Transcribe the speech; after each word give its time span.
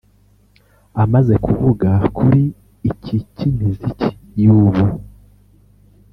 Amaze 1.03 1.33
kuvuga 1.45 1.89
kuri 2.17 2.43
iki 2.89 3.17
cy’imiziki 3.35 4.09
y’ubu 4.41 4.85